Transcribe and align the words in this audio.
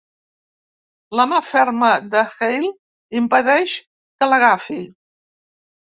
La 1.19 1.25
mà 1.33 1.41
ferma 1.49 1.89
de 2.15 2.23
Hale 2.37 2.71
impedeix 3.21 3.77
que 3.85 4.31
l'agafi. 4.31 4.83